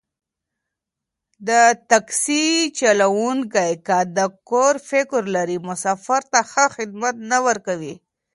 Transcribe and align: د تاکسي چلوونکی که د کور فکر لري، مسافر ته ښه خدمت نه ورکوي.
د 1.47 1.49
تاکسي 1.91 2.47
چلوونکی 2.79 3.73
که 3.87 3.97
د 4.17 4.19
کور 4.49 4.73
فکر 4.89 5.21
لري، 5.35 5.57
مسافر 5.69 6.21
ته 6.31 6.39
ښه 6.51 6.65
خدمت 6.75 7.15
نه 7.31 7.37
ورکوي. 7.47 7.95